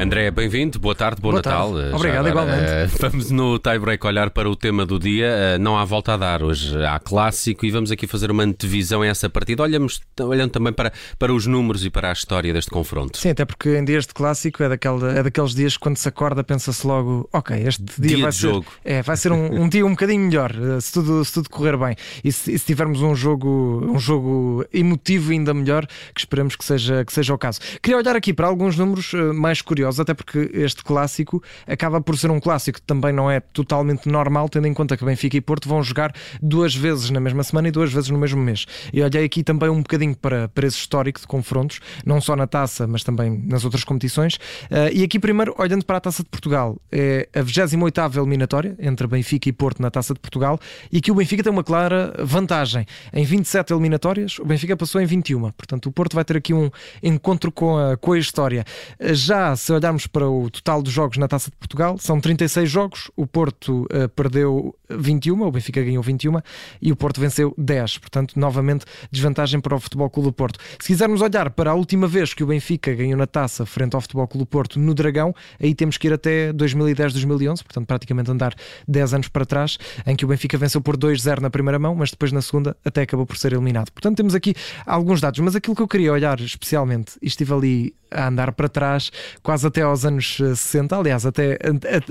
[0.00, 1.74] André, bem-vindo, boa tarde, bom Boa Natal.
[1.74, 1.92] tarde.
[1.92, 2.62] Obrigado, igualmente.
[2.64, 5.26] eh, vamos no tie-break olhar para o tema do dia.
[5.26, 9.02] Eh, não há volta a dar hoje, há clássico e vamos aqui fazer uma antevisão
[9.02, 9.60] a essa partida.
[9.64, 13.18] Olhamos, olhando também para, para os números e para a história deste confronto.
[13.18, 16.08] Sim, até porque em dias de clássico é, daquele, é daqueles dias que quando se
[16.08, 18.66] acorda pensa-se logo, ok, este dia, Dia vai ser, jogo.
[18.84, 21.76] É, vai ser um, um dia um bocadinho melhor, eh, se tudo, se tudo correr
[21.76, 21.96] bem.
[22.22, 26.64] E se, e se tivermos um jogo, um jogo emotivo ainda melhor, que esperamos que
[26.64, 27.58] seja, que seja o caso.
[27.82, 32.30] Queria olhar aqui para alguns números mais curiosos, até porque este clássico acaba por ser
[32.30, 35.68] um clássico que também não é totalmente normal, tendo em conta que Benfica e Porto
[35.68, 36.12] vão jogar
[36.42, 38.66] duas vezes na mesma semana e duas vezes no mesmo mês.
[38.92, 42.46] E olhei aqui também um bocadinho para, para esse histórico de confrontos, não só na
[42.46, 44.38] taça, mas também nas outras competições.
[44.70, 49.06] Eh, e aqui, primeiro, olhando para a taça de Portugal, é a 28 eliminatória entre
[49.06, 50.58] Benfica e Porto na taça de Portugal,
[50.90, 52.86] e que o Benfica tem uma clara vantagem.
[53.12, 55.50] Em 27 eliminatórias, o Benfica passou em 21.
[55.52, 56.70] Portanto, o Porto vai ter aqui um
[57.02, 58.64] encontro com a, com a história.
[59.00, 63.10] Já se olharmos para o total dos jogos na taça de Portugal, são 36 jogos.
[63.16, 66.40] O Porto eh, perdeu 21, o Benfica ganhou 21
[66.80, 67.98] e o Porto venceu 10.
[67.98, 70.58] Portanto, novamente, desvantagem para o Futebol Clube do Porto.
[70.80, 74.00] Se quisermos olhar para a última vez que o Benfica ganhou na taça frente ao
[74.00, 78.54] Futebol Clube do Porto no Dragão, aí temos que ir até 2010-2011, portanto, praticamente andar
[78.86, 82.10] 10 anos para trás, em que o Benfica venceu por 2-0 na primeira mão, mas
[82.10, 83.90] depois na segunda até acabou por ser eliminado.
[83.90, 84.54] Portanto, temos aqui
[84.86, 88.68] alguns dados, mas aquilo que eu queria olhar especialmente, e estive ali a andar para
[88.68, 89.10] trás,
[89.42, 91.58] quase até aos anos eh, 60, aliás, até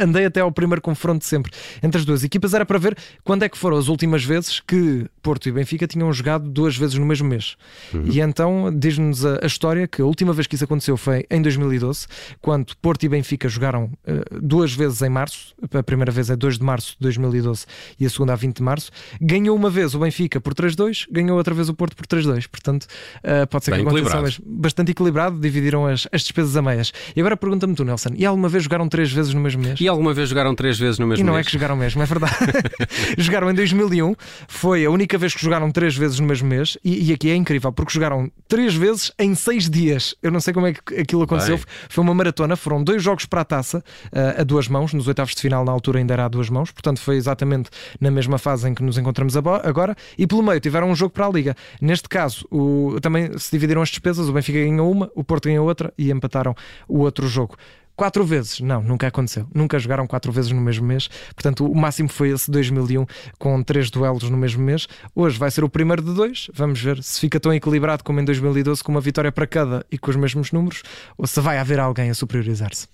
[0.00, 1.50] andei até ao primeiro confronto sempre
[1.82, 5.06] entre as duas equipas, era para ver quando é que foram as últimas vezes que
[5.22, 7.56] Porto e Benfica tinham jogado duas vezes no mesmo mês.
[8.04, 11.42] E então diz-nos a, a história que a última vez que isso aconteceu foi em
[11.42, 12.06] 2012,
[12.40, 16.58] quando Porto e Benfica jogaram eh, duas vezes em março, a primeira vez é 2
[16.58, 17.66] de março de 2012
[17.98, 18.90] e a segunda a 20 de março.
[19.20, 22.46] Ganhou uma vez o Benfica por 3-2, ganhou outra vez o Porto por 3-2.
[22.48, 22.86] Portanto,
[23.22, 26.92] eh, pode ser Bem que aconteça, mas bastante equilibrado, dividiram as, as despesas a meias.
[27.14, 29.80] E agora pergunta-me tu, Nelson, e alguma vez jogaram três vezes no mesmo mês?
[29.80, 31.46] E alguma vez jogaram três vezes no mesmo E não é mês?
[31.46, 32.34] que jogaram mesmo, é verdade.
[33.18, 34.14] jogaram em 2001,
[34.48, 37.34] foi a única vez que jogaram três vezes no mesmo mês, e, e aqui é
[37.34, 40.14] incrível, porque jogaram três vezes em seis dias.
[40.22, 41.56] Eu não sei como é que aquilo aconteceu.
[41.56, 41.66] Bem.
[41.88, 45.34] Foi uma maratona, foram dois jogos para a taça, eh, a duas mãos, nos oitavos
[45.34, 48.68] de final, na altura ainda era a duas mãos, portanto foi exatamente na mesma fase
[48.68, 51.56] em que nos encontramos agora, e pelo meio tiveram um jogo para a Liga.
[51.80, 55.66] Neste caso, o- também se dividiram as despesas, o Benfica ganhou uma, o Porto ganhou
[55.66, 56.54] outra e empataram
[56.88, 57.56] o outro jogo.
[58.00, 58.60] Quatro vezes?
[58.60, 59.46] Não, nunca aconteceu.
[59.54, 61.10] Nunca jogaram quatro vezes no mesmo mês.
[61.34, 63.04] Portanto, o máximo foi esse 2001
[63.38, 64.88] com três duelos no mesmo mês.
[65.14, 66.50] Hoje vai ser o primeiro de dois.
[66.54, 69.98] Vamos ver se fica tão equilibrado como em 2012, com uma vitória para cada e
[69.98, 70.82] com os mesmos números,
[71.18, 72.88] ou se vai haver alguém a superiorizar-se.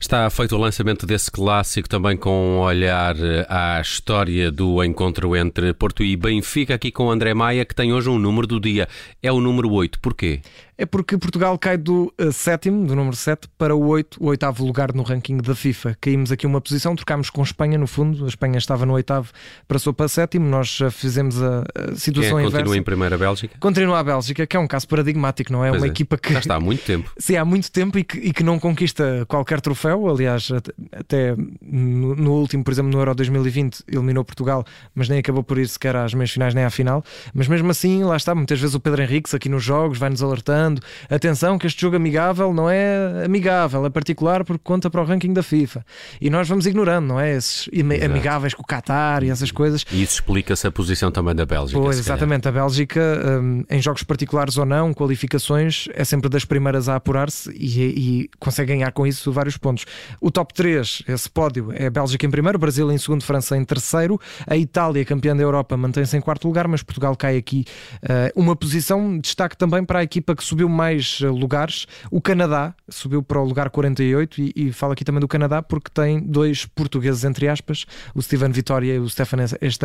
[0.00, 5.36] Está feito o lançamento desse clássico também com um olhar eh, à história do encontro
[5.36, 8.88] entre Porto e Benfica, aqui com André Maia, que tem hoje um número do dia.
[9.22, 10.00] É o número 8.
[10.00, 10.40] Porquê?
[10.78, 14.62] É porque Portugal cai do eh, sétimo, do número 7, para o 8, o oitavo
[14.64, 15.96] lugar no ranking da FIFA.
[15.98, 18.26] Caímos aqui uma posição, trocámos com a Espanha no fundo.
[18.26, 19.30] A Espanha estava no oitavo,
[19.66, 20.46] passou para sétimo.
[20.46, 22.58] Nós eh, fizemos a, a Quem situação é inversa.
[22.58, 23.56] continua em primeira Bélgica?
[23.58, 25.70] Continua a Bélgica, que é um caso paradigmático, não é?
[25.70, 25.90] Pois uma é.
[25.90, 27.10] equipa que Já está há muito tempo.
[27.16, 30.06] Sim, há muito tempo e que, e que não conquista qualquer troféu.
[30.10, 34.62] Aliás, até, até no, no último, por exemplo, no Euro 2020, eliminou Portugal,
[34.94, 37.02] mas nem acabou por ir sequer às meias finais nem à final.
[37.32, 40.65] Mas mesmo assim, lá está, muitas vezes o Pedro Henriques aqui nos jogos vai-nos alertando:
[41.08, 45.32] atenção, que este jogo amigável não é amigável, é particular porque conta para o ranking
[45.32, 45.84] da FIFA.
[46.20, 47.36] E nós vamos ignorando, não é?
[47.36, 48.04] Esses Exato.
[48.04, 49.84] amigáveis com o Qatar e essas coisas.
[49.92, 51.78] E isso explica-se a posição também da Bélgica.
[51.78, 52.16] Pois, calhar.
[52.16, 52.48] exatamente.
[52.48, 53.00] A Bélgica,
[53.40, 58.30] hum, em jogos particulares ou não, qualificações, é sempre das primeiras a apurar-se e, e
[58.38, 59.84] consegue ganhar com isso vários pontos.
[60.20, 63.64] O top 3, esse pódio, é a Bélgica em primeiro, Brasil em segundo, França em
[63.64, 67.64] terceiro, a Itália, campeã da Europa, mantém-se em quarto lugar, mas Portugal cai aqui
[68.02, 69.18] eh, uma posição.
[69.18, 73.44] Destaque também para a equipa que subiu mais eh, lugares, o Canadá, subiu para o
[73.44, 77.84] lugar 48 e, e falo aqui também do Canadá porque tem dois portugueses, entre aspas,
[78.14, 79.38] o Steven Vitória e o Stefan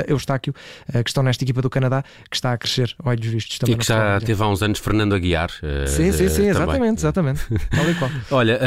[0.08, 0.54] Eustáquio,
[0.94, 3.76] eh, que estão nesta equipa do Canadá, que está a crescer, olhos vistos também.
[3.76, 5.50] E que já teve há uns anos Fernando Aguiar.
[5.62, 7.42] eh, Sim, sim, sim, exatamente, exatamente.
[8.32, 8.60] Olha,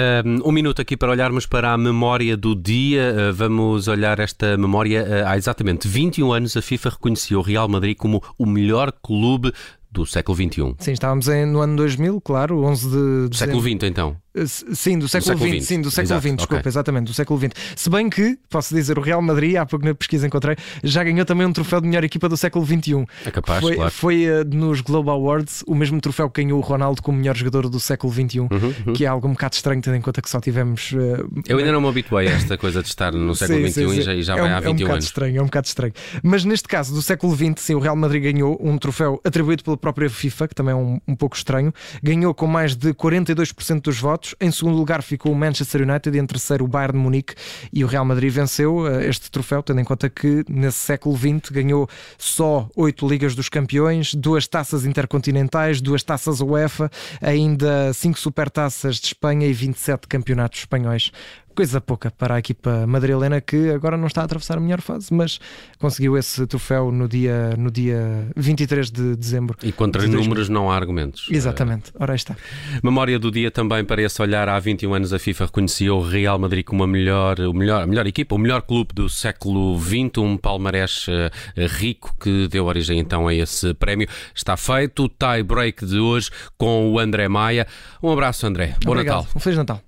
[0.44, 3.32] um, minuto aqui para olharmos para a memória do dia.
[3.32, 5.28] Vamos olhar esta memória.
[5.28, 9.52] Há exatamente 21 anos, a FIFA reconheceu o Real Madrid como o melhor clube
[9.94, 10.74] do século XXI.
[10.78, 13.86] Sim, estávamos em- no ano 2000, claro, 11 de Do século dezembro.
[13.86, 14.16] XX, então.
[14.46, 16.68] Sim, do século XX, sim, do século Exato, XX, desculpa, ok.
[16.70, 17.50] exatamente, do século XX.
[17.76, 21.24] Se bem que, posso dizer, o Real Madrid, há pouco na pesquisa encontrei, já ganhou
[21.24, 23.06] também um troféu de melhor equipa do século XXI.
[23.26, 23.90] É capaz, foi, claro.
[23.92, 27.68] foi eh, nos Globe Awards o mesmo troféu que ganhou o Ronaldo como melhor jogador
[27.68, 28.48] do século XXI,
[28.94, 30.90] que é algo um bocado estranho, tendo em conta que só tivemos.
[30.92, 33.72] Uhum, Eu ainda não me habituei a esta coisa de estar no século Sim, XXI
[33.72, 34.02] sim, e sim.
[34.02, 35.04] já, e já é vai um, há É um 21 bocado anos.
[35.04, 35.92] estranho, é um bocado estranho.
[36.24, 39.76] Mas neste caso, do século XX, sim, o Real Madrid ganhou um troféu atribuído pela
[39.76, 41.72] própria FIFA, que também é um, um pouco estranho.
[42.02, 44.23] Ganhou com mais de 42% dos votos.
[44.40, 47.34] Em segundo lugar ficou o Manchester United, em terceiro o Bayern de Munique
[47.72, 51.50] e o Real Madrid venceu uh, este troféu, tendo em conta que nesse século XX
[51.50, 56.90] ganhou só oito Ligas dos Campeões, duas taças intercontinentais, duas taças UEFA,
[57.20, 61.10] ainda cinco supertaças de Espanha e 27 campeonatos espanhóis
[61.54, 65.12] coisa pouca para a equipa madrilena que agora não está a atravessar a melhor fase,
[65.12, 65.40] mas
[65.78, 69.56] conseguiu esse troféu no dia, no dia 23 de dezembro.
[69.62, 71.28] E contra de números não há argumentos.
[71.30, 72.36] Exatamente, ora aí está.
[72.82, 74.48] Memória do dia também para esse olhar.
[74.48, 77.86] Há 21 anos a FIFA reconhecia o Real Madrid como a melhor, o melhor, a
[77.86, 82.98] melhor equipa, o melhor clube do século XX, um palmarés uh, rico que deu origem
[82.98, 84.08] então a esse prémio.
[84.34, 87.66] Está feito o tie break de hoje com o André Maia.
[88.02, 88.74] Um abraço, André.
[88.84, 89.18] Bom Obrigado.
[89.18, 89.32] Natal.
[89.36, 89.80] Um Feliz Natal.